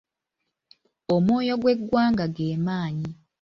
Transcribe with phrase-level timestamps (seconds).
[1.15, 3.09] Omwoyo gwe ggwanga ge maanyi.